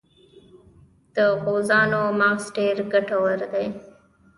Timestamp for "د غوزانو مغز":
1.15-2.43